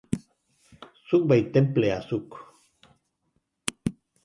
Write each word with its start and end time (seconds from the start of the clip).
Zuk 1.07 1.27
bai 1.33 1.37
tenplea, 1.57 1.99
zuk. 2.09 2.41